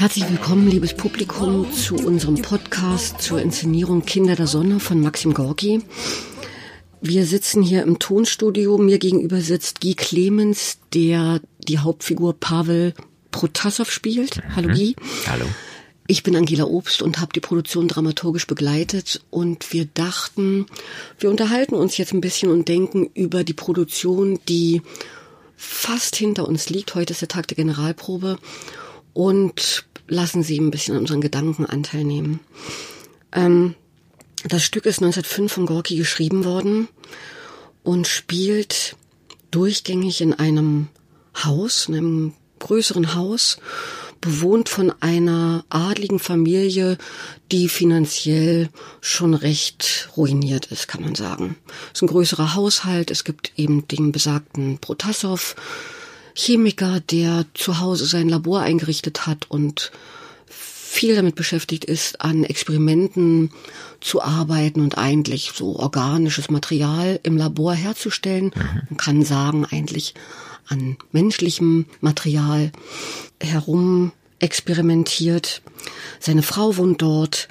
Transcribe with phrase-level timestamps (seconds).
[0.00, 5.82] Herzlich willkommen, liebes Publikum, zu unserem Podcast zur Inszenierung Kinder der Sonne von Maxim Gorki.
[7.02, 8.78] Wir sitzen hier im Tonstudio.
[8.78, 12.94] Mir gegenüber sitzt Guy Clemens, der die Hauptfigur Pavel
[13.30, 14.38] Protasov spielt.
[14.38, 14.56] Mhm.
[14.56, 14.96] Hallo Guy.
[15.26, 15.44] Hallo.
[16.06, 20.64] Ich bin Angela Obst und habe die Produktion dramaturgisch begleitet und wir dachten,
[21.18, 24.80] wir unterhalten uns jetzt ein bisschen und denken über die Produktion, die
[25.58, 26.94] fast hinter uns liegt.
[26.94, 28.38] Heute ist der Tag der Generalprobe
[29.12, 32.40] und lassen Sie ein bisschen an unseren Gedanken Anteil nehmen.
[33.32, 33.74] Ähm,
[34.44, 36.88] das Stück ist 1905 von Gorki geschrieben worden
[37.82, 38.96] und spielt
[39.50, 40.88] durchgängig in einem
[41.44, 43.58] Haus, in einem größeren Haus,
[44.20, 46.98] bewohnt von einer adligen Familie,
[47.50, 48.68] die finanziell
[49.00, 51.56] schon recht ruiniert ist, kann man sagen.
[51.92, 55.54] Es ist ein größerer Haushalt, es gibt eben den besagten Protassow,
[56.42, 59.92] Chemiker, der zu Hause sein Labor eingerichtet hat und
[60.46, 63.50] viel damit beschäftigt ist, an Experimenten
[64.00, 68.46] zu arbeiten und eigentlich so organisches Material im Labor herzustellen.
[68.46, 68.82] Mhm.
[68.88, 70.14] Man kann sagen, eigentlich
[70.66, 72.72] an menschlichem Material
[73.40, 75.62] herum experimentiert.
[76.18, 77.48] Seine Frau wohnt dort.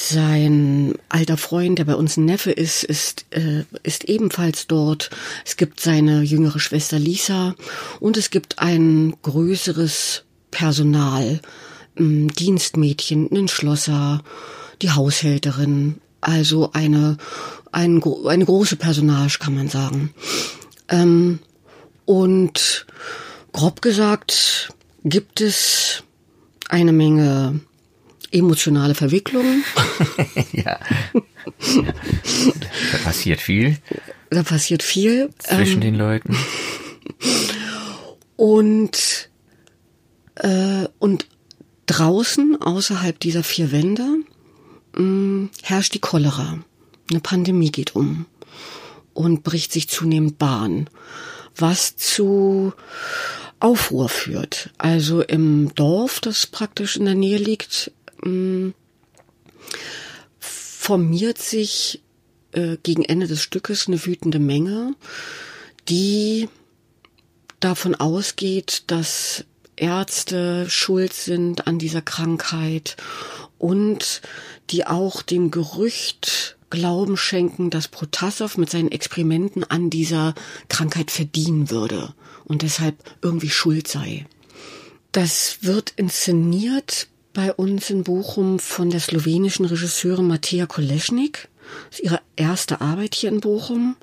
[0.00, 5.10] Sein alter Freund, der bei uns ein Neffe ist, ist, äh, ist ebenfalls dort.
[5.44, 7.56] Es gibt seine jüngere Schwester Lisa
[7.98, 11.40] und es gibt ein größeres Personal,
[11.98, 14.22] ein Dienstmädchen, einen Schlosser,
[14.82, 17.16] die Haushälterin, also eine,
[17.72, 20.14] ein, eine große Personage, kann man sagen.
[20.88, 21.40] Ähm,
[22.04, 22.86] und
[23.52, 26.04] grob gesagt gibt es
[26.68, 27.58] eine Menge
[28.32, 29.64] emotionale Verwicklungen.
[30.52, 30.78] ja.
[32.92, 33.78] Da passiert viel.
[34.30, 35.30] Da passiert viel.
[35.38, 36.36] Zwischen ähm, den Leuten.
[38.36, 39.30] Und,
[40.36, 41.26] äh, und
[41.86, 44.06] draußen, außerhalb dieser vier Wände,
[44.94, 46.58] mh, mm, herrscht die Cholera.
[47.10, 48.26] Eine Pandemie geht um
[49.14, 50.88] und bricht sich zunehmend Bahn
[51.60, 52.72] was zu
[53.60, 54.70] Aufruhr führt.
[54.78, 57.90] Also im Dorf, das praktisch in der Nähe liegt,
[58.22, 58.70] mm,
[60.38, 62.02] formiert sich
[62.52, 64.94] äh, gegen Ende des Stückes eine wütende Menge,
[65.88, 66.48] die
[67.60, 69.44] davon ausgeht, dass
[69.76, 72.96] Ärzte schuld sind an dieser Krankheit
[73.58, 74.22] und
[74.70, 80.34] die auch dem Gerücht Glauben schenken, dass Protassow mit seinen Experimenten an dieser
[80.68, 82.12] Krankheit verdienen würde
[82.44, 84.26] und deshalb irgendwie schuld sei.
[85.12, 87.08] Das wird inszeniert
[87.38, 91.46] bei uns in Bochum von der slowenischen Regisseurin Matea Koleschnik.
[91.88, 93.94] Das ist ihre erste Arbeit hier in Bochum.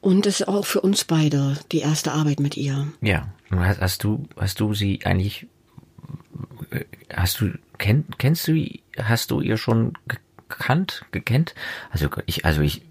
[0.00, 2.88] Und es ist auch für uns beide die erste Arbeit mit ihr.
[3.00, 3.28] Ja.
[3.52, 5.46] Hast du, hast du sie eigentlich,
[7.14, 8.68] hast du, kenn, kennst du,
[9.00, 9.92] hast du ihr schon
[10.48, 11.54] gekannt, gekennt.
[11.92, 12.82] Also ich, also ich,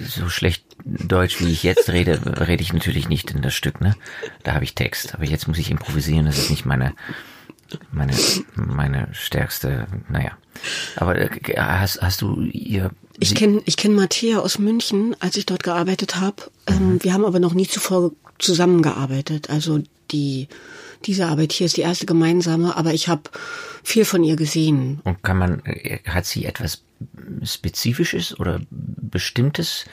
[0.00, 3.94] so schlecht Deutsch, wie ich jetzt rede, rede ich natürlich nicht in das Stück, ne?
[4.42, 5.14] Da habe ich Text.
[5.14, 6.94] Aber jetzt muss ich improvisieren, das ist nicht meine,
[7.90, 8.12] meine,
[8.54, 10.32] meine stärkste, naja.
[10.96, 12.90] Aber äh, hast, hast du ihr.
[13.18, 16.36] Ich kenne ich kenn Matthäa aus München, als ich dort gearbeitet habe.
[16.66, 17.04] Ähm, mhm.
[17.04, 19.50] wir haben aber noch nie zuvor zusammengearbeitet.
[19.50, 20.48] Also die
[21.04, 23.22] diese Arbeit hier ist die erste gemeinsame, aber ich habe
[23.82, 25.00] viel von ihr gesehen.
[25.04, 25.62] Und kann man,
[26.06, 26.82] hat sie etwas
[27.42, 29.84] Spezifisches oder Bestimmtes?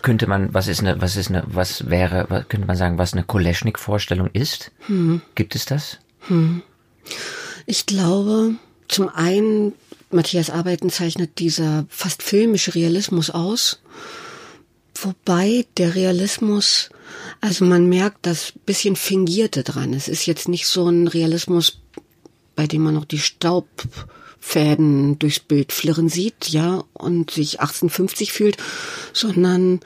[0.00, 3.22] Könnte man, was ist eine, was ist eine, was wäre, könnte man sagen, was eine
[3.22, 4.72] Koleschnik-Vorstellung ist?
[4.86, 5.20] Hm.
[5.34, 5.98] Gibt es das?
[6.28, 6.62] Hm.
[7.66, 8.54] Ich glaube,
[8.88, 9.74] zum einen,
[10.10, 13.80] Matthias Arbeiten zeichnet dieser fast filmische Realismus aus,
[14.94, 16.90] wobei der Realismus
[17.40, 19.94] also man merkt das bisschen Fingierte dran.
[19.94, 21.80] Es ist jetzt nicht so ein Realismus,
[22.54, 28.56] bei dem man noch die Staubfäden durchs Bild flirren sieht, ja, und sich 1850 fühlt,
[29.12, 29.80] sondern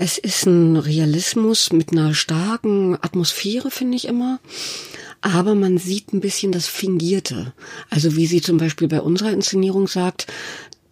[0.00, 4.38] es ist ein Realismus mit einer starken Atmosphäre, finde ich immer.
[5.20, 7.52] Aber man sieht ein bisschen das Fingierte.
[7.90, 10.28] Also wie sie zum Beispiel bei unserer Inszenierung sagt,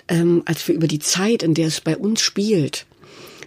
[0.08, 2.86] ähm, als wir über die Zeit, in der es bei uns spielt,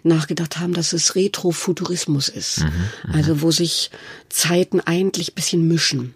[0.04, 2.62] nachgedacht haben, dass es Retrofuturismus ist.
[2.62, 2.66] Mhm,
[3.08, 3.92] mhm, also wo sich
[4.30, 6.14] Zeiten eigentlich bisschen mischen.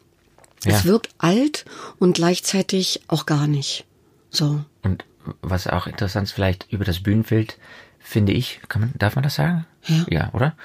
[0.64, 0.78] Ja.
[0.78, 1.66] Es wirkt alt
[2.00, 3.84] und gleichzeitig auch gar nicht.
[4.30, 4.64] So.
[4.84, 5.04] Und
[5.42, 7.58] was auch interessant ist, vielleicht über das Bühnenbild,
[8.04, 9.66] finde ich, kann man, darf man das sagen?
[9.88, 10.06] Ja.
[10.10, 10.56] Ja, oder?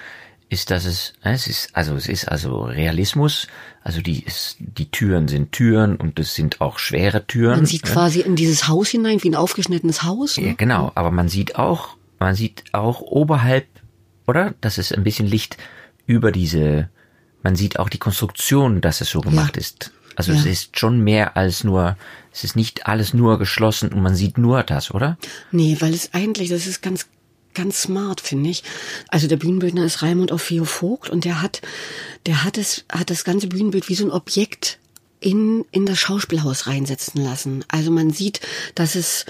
[0.51, 3.49] Ist, dass es, es ist, also es ist also Realismus,
[3.83, 7.57] also die, ist, die Türen sind Türen und es sind auch schwere Türen.
[7.57, 10.39] Man sieht quasi in dieses Haus hinein, wie ein aufgeschnittenes Haus.
[10.39, 10.49] Ne?
[10.49, 13.67] Ja, genau, aber man sieht auch man sieht auch oberhalb,
[14.27, 14.55] oder?
[14.61, 15.57] Dass es ein bisschen Licht
[16.07, 16.89] über diese
[17.43, 19.61] man sieht auch die Konstruktion, dass es so gemacht Ja.
[19.61, 19.93] ist.
[20.17, 20.39] Also Ja.
[20.39, 21.97] es ist schon mehr als nur,
[22.33, 25.17] es ist nicht alles nur geschlossen und man sieht nur das, oder?
[25.53, 27.07] Nee, weil es eigentlich, das ist ganz,
[27.55, 28.63] ganz smart, finde ich.
[29.09, 31.61] Also der Bühnenbildner ist Raimund Opheo Vogt und der hat,
[32.27, 34.79] der hat es, hat das ganze Bühnenbild wie so ein Objekt
[35.21, 37.65] in, in das Schauspielhaus reinsetzen lassen.
[37.69, 38.41] Also man sieht,
[38.75, 39.27] dass es,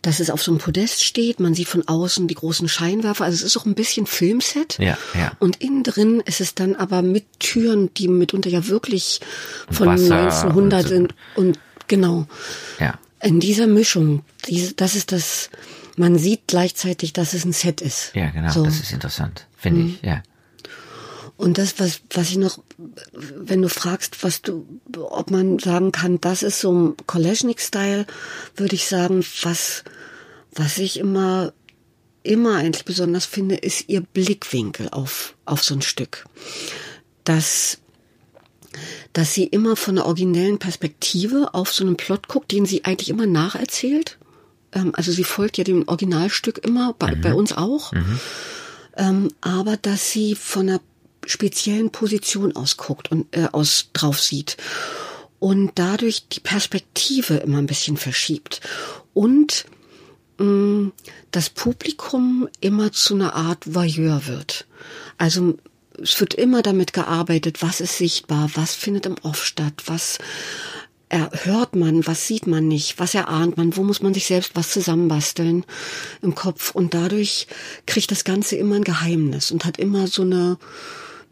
[0.00, 1.40] dass es auf so einem Podest steht.
[1.40, 3.24] Man sieht von außen die großen Scheinwerfer.
[3.24, 4.78] Also es ist auch ein bisschen Filmset.
[4.78, 5.32] Ja, ja.
[5.40, 9.20] Und innen drin ist es dann aber mit Türen, die mitunter ja wirklich
[9.70, 11.14] von Wasser 1900 und.
[11.34, 11.58] Und
[11.88, 12.26] genau.
[12.78, 12.98] Ja.
[13.20, 15.50] In dieser Mischung, diese, das ist das,
[15.96, 18.14] man sieht gleichzeitig, dass es ein Set ist.
[18.14, 18.60] Ja, genau, So.
[18.60, 18.64] Mhm.
[18.64, 20.22] das ist interessant, finde ich, ja.
[21.36, 22.60] Und das, was, was ich noch,
[23.12, 24.64] wenn du fragst, was du,
[24.96, 28.06] ob man sagen kann, das ist so ein Kolesnik-Style,
[28.54, 29.82] würde ich sagen, was,
[30.54, 31.52] was ich immer,
[32.22, 36.26] immer eigentlich besonders finde, ist ihr Blickwinkel auf, auf so ein Stück.
[37.24, 37.78] Dass,
[39.12, 43.08] dass sie immer von einer originellen Perspektive auf so einen Plot guckt, den sie eigentlich
[43.08, 44.18] immer nacherzählt.
[44.72, 47.92] Ähm, also sie folgt ja dem Originalstück immer, bei, bei uns auch.
[48.96, 50.80] Ähm, aber dass sie von einer
[51.26, 54.56] speziellen Position aus guckt und äh, aus drauf sieht
[55.38, 58.60] und dadurch die Perspektive immer ein bisschen verschiebt
[59.14, 59.66] und
[60.38, 60.92] mh,
[61.30, 64.66] das Publikum immer zu einer Art Voyeur wird.
[65.18, 65.56] Also
[66.00, 70.18] es wird immer damit gearbeitet, was ist sichtbar, was findet im Off statt, was
[71.12, 74.70] hört man, was sieht man nicht, was erahnt man, wo muss man sich selbst was
[74.70, 75.64] zusammenbasteln
[76.22, 77.46] im Kopf und dadurch
[77.86, 80.56] kriegt das Ganze immer ein Geheimnis und hat immer so eine,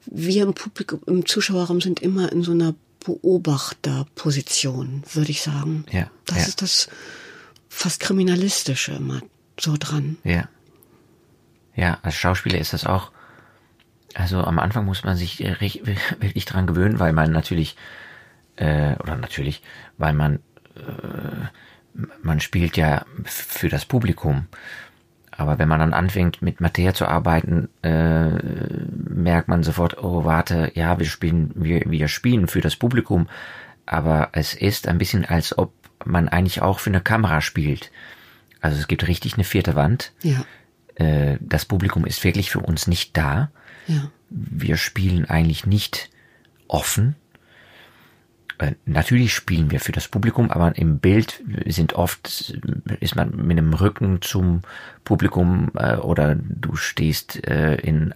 [0.06, 2.74] wir im Publikum, im Zuschauerraum sind immer in so einer
[3.04, 5.86] Beobachterposition, würde ich sagen.
[5.90, 6.44] Ja, Das ja.
[6.44, 6.88] ist das
[7.68, 9.22] fast kriminalistische immer
[9.58, 10.18] so dran.
[10.24, 10.48] Ja.
[11.74, 13.10] Ja, als Schauspieler ist das auch,
[14.14, 15.56] also am Anfang muss man sich äh,
[16.18, 17.76] wirklich dran gewöhnen, weil man natürlich,
[18.56, 19.62] äh, oder natürlich,
[19.98, 20.36] weil man,
[20.76, 24.46] äh, man spielt ja für das Publikum.
[25.30, 30.70] Aber wenn man dann anfängt mit Materia zu arbeiten, äh, merkt man sofort, oh warte,
[30.74, 33.28] ja, wir spielen, wir, wir spielen für das Publikum,
[33.86, 35.72] aber es ist ein bisschen, als ob
[36.04, 37.90] man eigentlich auch für eine Kamera spielt.
[38.60, 40.12] Also es gibt richtig eine vierte Wand.
[40.22, 40.44] Ja,
[40.96, 43.50] Äh, das Publikum ist wirklich für uns nicht da.
[43.86, 46.10] ja, Wir spielen eigentlich nicht
[46.68, 47.16] offen.
[48.60, 52.54] Äh, Natürlich spielen wir für das Publikum, aber im Bild sind oft,
[53.00, 54.62] ist man mit dem Rücken zum
[55.04, 58.12] Publikum äh, oder du stehst äh, in,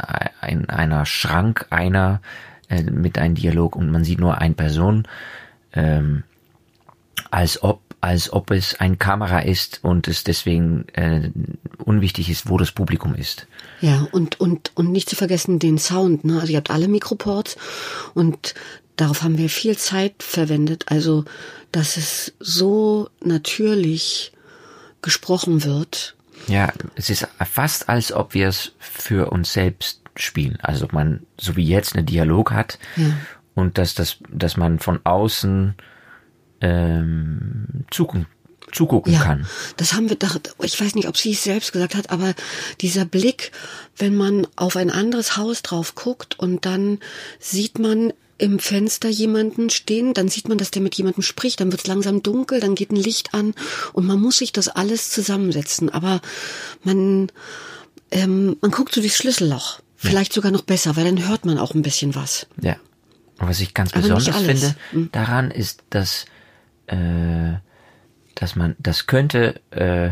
[0.47, 2.21] in einer Schrank einer
[2.69, 5.09] äh, mit einem Dialog und man sieht nur eine Person,
[5.73, 6.25] ähm,
[7.31, 11.31] als ob als ob es ein Kamera ist und es deswegen äh,
[11.79, 13.47] unwichtig ist, wo das Publikum ist.
[13.81, 14.07] ja.
[14.13, 16.39] Und, und, und nicht zu vergessen den Sound, ne?
[16.39, 17.57] Also ihr habt alle Mikroports
[18.13, 18.55] und
[18.97, 20.85] darauf haben wir viel Zeit verwendet.
[20.89, 21.25] Also,
[21.73, 24.33] dass es so natürlich
[25.03, 26.17] gesprochen wird.
[26.47, 30.59] Ja, es ist fast, als ob wir es für uns selbst spielen.
[30.63, 33.07] Also ob man so wie jetzt einen Dialog hat Ja.
[33.55, 35.75] und dass das, dass man von außen
[36.61, 38.27] ähm, zugucken,
[38.73, 39.47] zugucken Ja, kann.
[39.77, 40.17] das haben wir
[40.63, 42.35] ich weiß nicht, ob sie es selbst gesagt hat, aber
[42.81, 43.53] dieser Blick,
[43.97, 46.99] wenn man auf ein anderes Haus drauf guckt und dann
[47.39, 51.71] sieht man im Fenster jemanden stehen, dann sieht man, dass der mit jemandem spricht, dann
[51.71, 53.55] wird es langsam dunkel, dann geht ein Licht an
[53.93, 55.89] und man muss sich das alles zusammensetzen.
[55.91, 56.21] Aber
[56.83, 57.31] man,
[58.11, 59.81] ähm, man guckt so durchs Schlüsselloch.
[59.97, 62.47] Vielleicht sogar noch besser, weil dann hört man auch ein bisschen was.
[62.61, 62.77] Ja.
[63.39, 65.09] Und was ich ganz Aber besonders finde Hm.
[65.13, 66.27] daran ist, dass,
[66.87, 67.55] äh,
[68.35, 70.11] dass man, das könnte äh,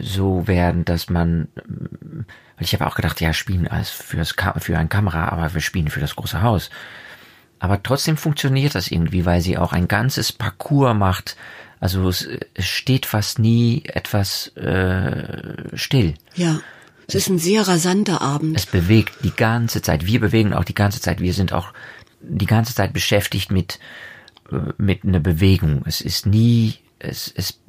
[0.00, 2.24] so werden, dass man, weil
[2.60, 6.00] ich habe auch gedacht, ja, spielen als fürs für ein Kamera, aber wir spielen für
[6.00, 6.70] das große Haus.
[7.62, 11.36] Aber trotzdem funktioniert das irgendwie, weil sie auch ein ganzes Parcours macht.
[11.78, 16.14] Also es, es steht fast nie etwas äh, still.
[16.34, 16.60] Ja.
[17.06, 18.56] Es ist ein sehr rasanter Abend.
[18.56, 20.06] Es bewegt die ganze Zeit.
[20.06, 21.20] Wir bewegen auch die ganze Zeit.
[21.20, 21.72] Wir sind auch
[22.20, 23.78] die ganze Zeit beschäftigt mit
[24.50, 25.82] äh, mit einer Bewegung.
[25.86, 27.60] Es ist nie es es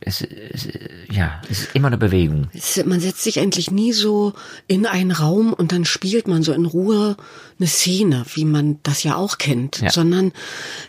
[0.00, 0.68] es, es
[1.10, 2.48] ja, es ist immer eine Bewegung.
[2.54, 4.32] Es- Man setzt sich eigentlich nie so
[4.66, 7.16] in einen Raum und dann spielt man so in Ruhe
[7.58, 9.90] eine Szene, wie man das ja auch kennt, Ja.
[9.90, 10.32] sondern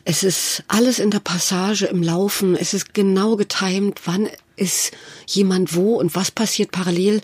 [0.06, 4.92] es ist alles in der Passage, im Laufen, es ist genau getimt, wann ist
[5.28, 7.22] jemand wo und was passiert parallel.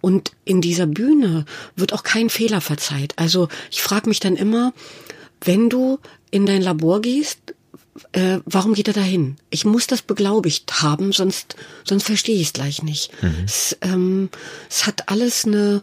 [0.00, 1.44] Und in dieser Bühne
[1.76, 3.14] wird auch kein Fehler verzeiht.
[3.16, 4.72] Also ich frage mich dann immer,
[5.40, 5.98] wenn du
[6.30, 7.38] in dein Labor gehst,
[8.12, 9.36] äh, warum geht er dahin?
[9.50, 13.10] Ich muss das beglaubigt haben, sonst, sonst verstehe ich es gleich nicht.
[13.44, 14.30] Es, ähm,
[14.68, 15.82] es hat alles eine,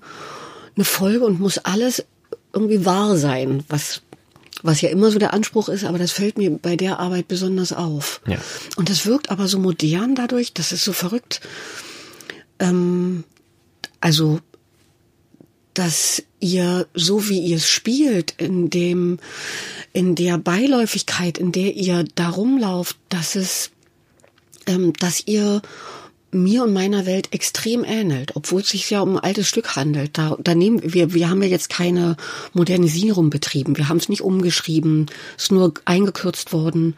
[0.75, 2.03] eine Folge und muss alles
[2.53, 4.01] irgendwie wahr sein, was,
[4.62, 7.72] was ja immer so der Anspruch ist, aber das fällt mir bei der Arbeit besonders
[7.72, 8.22] auf.
[8.27, 8.38] Ja.
[8.75, 11.41] Und das wirkt aber so modern dadurch, das ist so verrückt.
[12.60, 13.24] Ähm,
[14.01, 14.39] also,
[15.74, 19.20] dass ihr, so wie ihr es spielt, in dem,
[19.94, 23.72] in der Beiläufigkeit, in der ihr da rumlauft, dass es,
[24.68, 25.62] ähm, dass ihr
[26.34, 30.18] mir und meiner Welt extrem ähnelt, obwohl es sich ja um ein altes Stück handelt.
[30.18, 32.16] Da, da nehmen wir, wir haben ja jetzt keine
[32.54, 33.78] Modernisierung betrieben.
[33.78, 36.96] Wir haben es nicht umgeschrieben, es ist nur eingekürzt worden.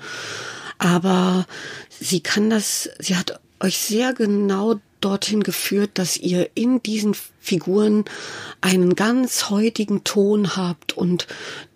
[0.78, 1.48] Aber
[1.90, 8.06] sie kann das, sie hat euch sehr genau dorthin geführt, dass ihr in diesen Figuren
[8.62, 10.94] einen ganz heutigen Ton habt.
[10.94, 11.28] Und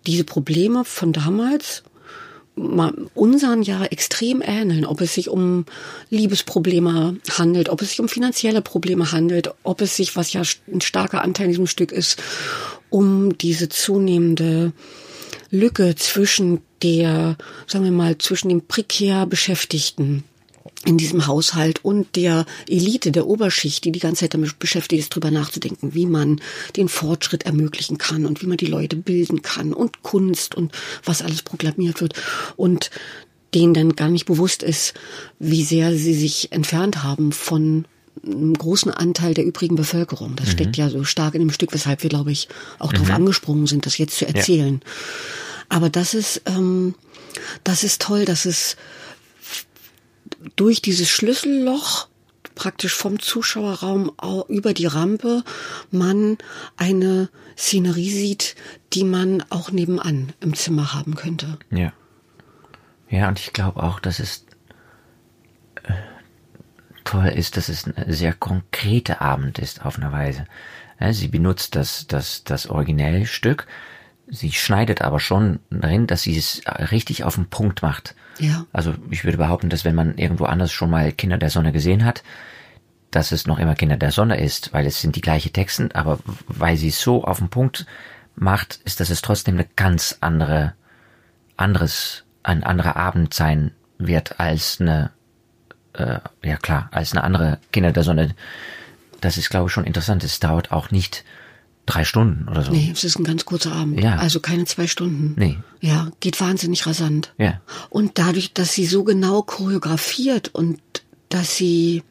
[0.06, 1.82] diese Probleme von damals
[3.14, 5.64] unseren ja extrem ähneln, ob es sich um
[6.10, 10.80] Liebesprobleme handelt, ob es sich um finanzielle Probleme handelt, ob es sich, was ja ein
[10.80, 12.20] starker Anteil in diesem Stück ist,
[12.90, 14.72] um diese zunehmende
[15.50, 20.24] Lücke zwischen der, sagen wir mal, zwischen dem prekär Beschäftigten
[20.84, 25.12] in diesem Haushalt und der Elite, der Oberschicht, die die ganze Zeit damit beschäftigt ist,
[25.12, 26.40] darüber nachzudenken, wie man
[26.76, 30.72] den Fortschritt ermöglichen kann und wie man die Leute bilden kann und Kunst und
[31.04, 32.14] was alles proklamiert wird
[32.56, 32.90] und
[33.54, 34.94] denen dann gar nicht bewusst ist,
[35.38, 37.86] wie sehr sie sich entfernt haben von
[38.24, 40.36] einem großen Anteil der übrigen Bevölkerung.
[40.36, 40.52] Das mhm.
[40.52, 42.96] steckt ja so stark in dem Stück, weshalb wir, glaube ich, auch mhm.
[42.96, 44.80] darauf angesprungen sind, das jetzt zu erzählen.
[44.84, 44.90] Ja.
[45.70, 46.94] Aber das ist, ähm,
[47.64, 48.76] das ist toll, dass es
[50.56, 52.08] durch dieses Schlüsselloch
[52.54, 54.12] praktisch vom Zuschauerraum
[54.48, 55.44] über die Rampe
[55.90, 56.38] man
[56.76, 58.56] eine Szenerie sieht,
[58.92, 61.58] die man auch nebenan im Zimmer haben könnte.
[61.70, 61.92] Ja.
[63.10, 64.44] Ja, und ich glaube auch, dass es
[65.84, 65.92] äh,
[67.04, 70.46] toll ist, dass es ein sehr konkreter Abend ist, auf eine Weise.
[71.12, 73.66] Sie benutzt das, das, das Originellstück,
[74.26, 78.14] sie schneidet aber schon darin, dass sie es richtig auf den Punkt macht.
[78.38, 78.66] Ja.
[78.72, 82.04] Also ich würde behaupten, dass wenn man irgendwo anders schon mal Kinder der Sonne gesehen
[82.04, 82.22] hat,
[83.10, 86.18] dass es noch immer Kinder der Sonne ist, weil es sind die gleichen Texten, aber
[86.46, 87.86] weil sie es so auf den Punkt
[88.34, 90.74] macht, ist, dass es trotzdem eine ganz andere,
[91.56, 95.10] anderes, ein anderer Abend sein wird als eine,
[95.94, 98.34] äh, ja klar, als eine andere Kinder der Sonne.
[99.20, 100.22] Das ist, glaube ich, schon interessant.
[100.22, 101.24] Es dauert auch nicht
[101.88, 102.70] drei Stunden oder so.
[102.70, 104.00] Nee, es ist ein ganz kurzer Abend.
[104.00, 104.16] Ja.
[104.16, 105.34] Also keine zwei Stunden.
[105.36, 105.58] Nee.
[105.80, 107.32] Ja, geht wahnsinnig rasant.
[107.38, 107.60] Ja.
[107.88, 110.80] Und dadurch, dass sie so genau choreografiert und
[111.30, 112.02] dass sie,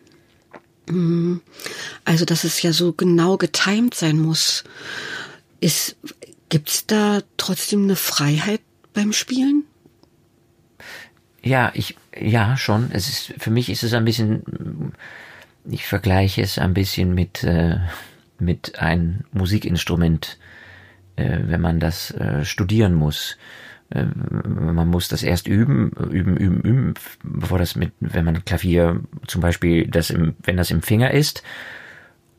[0.90, 1.42] hm,
[2.06, 4.64] also dass es ja so genau getimed sein muss,
[5.60, 5.96] ist,
[6.50, 8.62] gibt's da trotzdem eine Freiheit
[8.94, 9.64] beim Spielen?
[11.44, 12.90] Ja, ich, ja, schon.
[12.92, 14.94] Es ist, für mich ist es ein bisschen,
[15.70, 17.78] ich vergleiche es ein bisschen mit, äh,
[18.40, 20.38] mit ein Musikinstrument,
[21.16, 23.38] äh, wenn man das äh, studieren muss.
[23.90, 29.02] Äh, man muss das erst üben, üben, üben, üben, bevor das mit, wenn man Klavier
[29.28, 31.44] zum Beispiel, das im, wenn das im Finger ist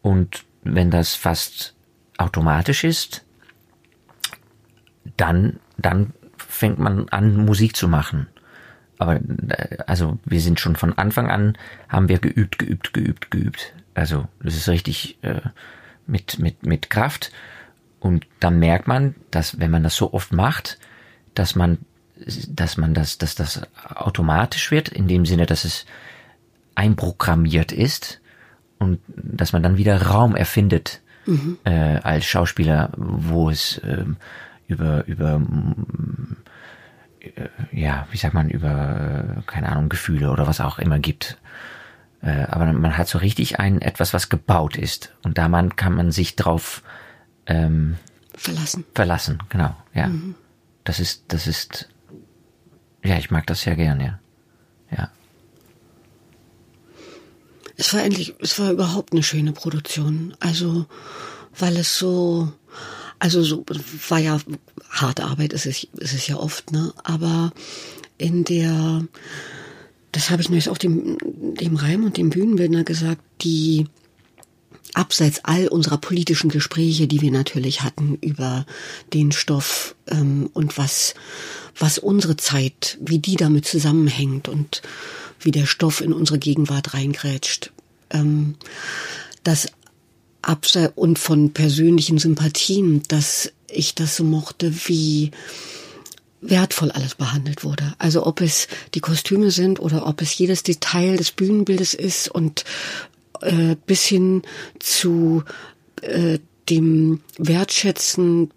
[0.03, 1.75] und wenn das fast
[2.19, 3.25] automatisch ist,
[5.17, 8.29] dann, dann fängt man an, Musik zu machen.
[8.99, 11.57] Aber äh, also wir sind schon von Anfang an
[11.89, 13.75] haben wir geübt, geübt, geübt, geübt.
[13.95, 15.41] Also das ist richtig äh,
[16.09, 17.33] mit, mit, mit Kraft.
[18.01, 20.79] Und dann merkt man, dass wenn man das so oft macht,
[21.35, 21.79] dass man,
[22.49, 23.63] dass man das, dass das
[23.95, 25.87] automatisch wird, in dem Sinne, dass es
[26.75, 28.21] einprogrammiert ist
[28.79, 31.59] und dass man dann wieder Raum erfindet mhm.
[31.65, 34.05] äh, als Schauspieler, wo es äh,
[34.69, 35.41] über über
[37.21, 41.39] äh, ja, wie sagt man, über, keine Ahnung, Gefühle oder was auch immer gibt.
[42.23, 45.15] Äh, aber man hat so richtig ein etwas, was gebaut ist.
[45.23, 46.83] Und da man kann man sich drauf
[47.47, 47.97] ähm,
[48.35, 48.85] verlassen.
[48.95, 50.09] Verlassen, genau, ja.
[50.09, 50.35] Mhm.
[50.85, 51.89] Das ist, das ist,
[53.05, 54.19] ja, ich mag das sehr gern, ja.
[54.91, 55.11] Ja.
[57.77, 60.35] Es war endlich, es war überhaupt eine schöne Produktion.
[60.41, 60.87] Also,
[61.59, 62.53] weil es so,
[63.19, 63.65] also so,
[64.09, 64.41] war ja
[64.91, 66.93] harte Arbeit, ist es, ist es ja oft, ne?
[67.05, 67.53] Aber
[68.17, 69.05] in der,
[70.13, 71.19] das habe ich nämlich auch dem,
[71.61, 73.87] dem Reim und dem Bühnenbildner gesagt, die
[74.95, 78.67] abseits all unserer politischen Gespräche, die wir natürlich hatten über
[79.13, 81.15] den Stoff ähm, und was,
[81.79, 84.83] was unsere Zeit, wie die damit zusammenhängt und
[85.41, 87.71] wie der Stoff in unsere Gegenwart reingrätscht.
[88.11, 88.55] Ähm,
[89.45, 89.69] das
[90.43, 95.31] abseits und von persönlichen Sympathien, dass ich das so mochte, wie
[96.41, 97.95] wertvoll alles behandelt wurde.
[97.99, 102.65] Also ob es die Kostüme sind oder ob es jedes Detail des Bühnenbildes ist und
[103.41, 104.43] äh, bis hin
[104.79, 105.43] zu
[106.03, 108.51] äh, dem Wertschätzen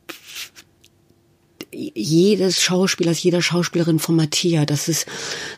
[1.74, 5.06] jedes Schauspielers, jeder Schauspielerin von Mattia, dass es,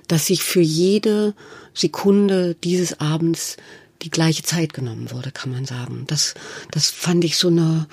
[0.08, 1.34] dass sich für jede
[1.74, 3.58] Sekunde dieses Abends
[4.04, 6.04] die gleiche Zeit genommen wurde, kann man sagen.
[6.08, 6.36] Das,
[6.70, 7.88] das fand ich so eine,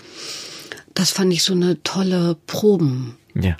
[0.92, 3.56] das fand ich so eine tolle Probenerkenntnis ja.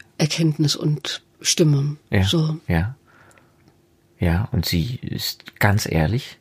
[0.77, 1.99] Und Stimmung.
[2.11, 2.25] Ja.
[2.25, 2.59] So.
[2.69, 2.95] Ja.
[4.19, 6.39] Ja, und sie ist ganz ehrlich.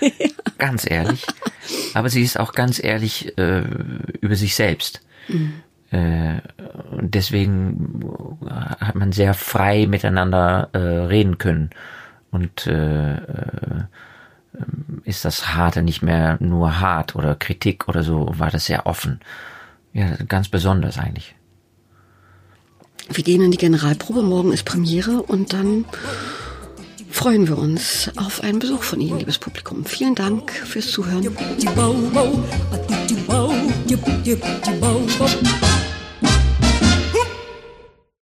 [0.00, 0.10] ja.
[0.58, 1.24] Ganz ehrlich.
[1.94, 3.62] Aber sie ist auch ganz ehrlich äh,
[4.20, 5.02] über sich selbst.
[5.28, 5.62] Mhm.
[5.90, 6.40] Äh,
[6.90, 11.70] und deswegen hat man sehr frei miteinander äh, reden können.
[12.30, 13.84] Und äh, äh,
[15.04, 19.20] ist das Harte nicht mehr nur hart oder Kritik oder so, war das sehr offen.
[19.92, 21.34] Ja, ganz besonders eigentlich.
[23.10, 25.84] Wir gehen in die Generalprobe, morgen ist Premiere und dann
[27.10, 29.84] freuen wir uns auf einen Besuch von Ihnen, liebes Publikum.
[29.84, 31.26] Vielen Dank fürs Zuhören.